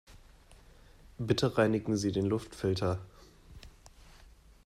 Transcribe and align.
Bitte 1.19 1.59
reinigen 1.59 1.95
Sie 1.95 2.11
den 2.11 2.25
Luftfilter. 2.25 2.97